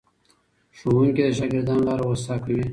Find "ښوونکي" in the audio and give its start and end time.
0.77-1.21